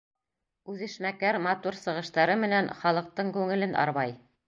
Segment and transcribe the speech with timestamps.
[0.73, 4.21] Үҙешмәкәрҙәр матур сығыштары менән халыҡтың күңелен арбай.